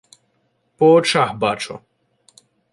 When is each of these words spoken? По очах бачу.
По 0.77 0.89
очах 0.95 1.35
бачу. 1.37 1.79